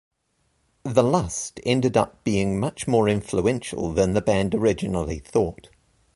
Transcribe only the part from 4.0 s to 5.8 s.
the band originally thought.